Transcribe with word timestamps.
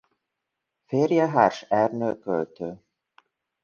Férje 0.85 1.27
Hárs 1.27 1.61
Ernő 1.61 2.19
költő. 2.19 2.83